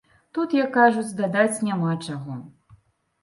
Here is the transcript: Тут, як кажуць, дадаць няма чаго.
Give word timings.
Тут, 0.37 0.53
як 0.59 0.71
кажуць, 0.77 1.15
дадаць 1.19 1.63
няма 1.67 1.91
чаго. 2.07 2.39